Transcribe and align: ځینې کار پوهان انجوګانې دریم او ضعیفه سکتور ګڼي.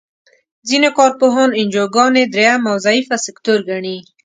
ځینې 0.67 0.89
کار 0.97 1.11
پوهان 1.21 1.49
انجوګانې 1.59 2.23
دریم 2.33 2.61
او 2.71 2.75
ضعیفه 2.85 3.15
سکتور 3.25 3.59
ګڼي. 3.69 3.97